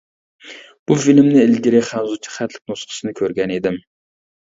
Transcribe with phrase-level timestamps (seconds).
[0.91, 3.83] بۇ فىلىمنى ئىلگىرى خەنزۇچە خەتلىك نۇسخىسىنى كۆرگەن ئىدىم.